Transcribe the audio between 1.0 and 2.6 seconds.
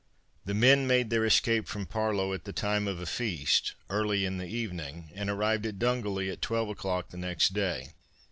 their escape from Parlow at the